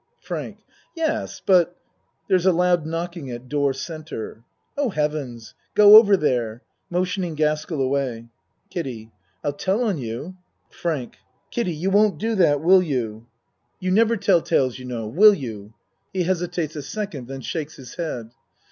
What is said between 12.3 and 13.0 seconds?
that, will you?